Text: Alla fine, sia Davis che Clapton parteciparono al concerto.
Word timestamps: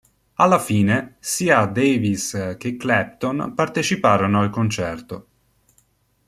Alla 0.37 0.57
fine, 0.57 1.17
sia 1.19 1.63
Davis 1.67 2.55
che 2.57 2.75
Clapton 2.75 3.53
parteciparono 3.53 4.41
al 4.41 4.49
concerto. 4.49 5.27